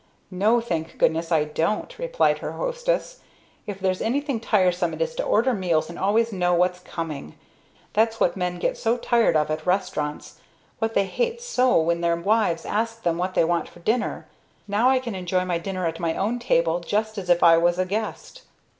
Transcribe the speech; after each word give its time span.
"No, 0.31 0.59
thank 0.59 0.97
goodness, 0.97 1.31
I 1.31 1.43
don't," 1.43 1.99
replied 1.99 2.39
her 2.39 2.53
hostess. 2.53 3.19
"If 3.67 3.79
there's 3.79 4.01
anything 4.01 4.39
tiresome 4.39 4.95
it 4.95 5.01
is 5.03 5.13
to 5.13 5.23
order 5.23 5.53
meals 5.53 5.91
and 5.91 5.99
always 5.99 6.33
know 6.33 6.55
what's 6.55 6.79
coming! 6.79 7.35
That's 7.93 8.19
what 8.19 8.35
men 8.35 8.57
get 8.57 8.79
so 8.79 8.97
tired 8.97 9.35
of 9.35 9.51
at 9.51 9.63
restaurants; 9.63 10.39
what 10.79 10.95
they 10.95 11.05
hate 11.05 11.39
so 11.39 11.79
when 11.79 12.01
their 12.01 12.15
wives 12.15 12.65
ask 12.65 13.03
them 13.03 13.19
what 13.19 13.35
they 13.35 13.43
want 13.43 13.69
for 13.69 13.81
dinner. 13.81 14.25
Now 14.67 14.89
I 14.89 14.97
can 14.97 15.13
enjoy 15.13 15.45
my 15.45 15.59
dinner 15.59 15.85
at 15.85 15.99
my 15.99 16.17
own 16.17 16.39
table, 16.39 16.79
just 16.79 17.19
as 17.19 17.29
if 17.29 17.43
I 17.43 17.59
was 17.59 17.77
a 17.77 17.85
guest." 17.85 18.41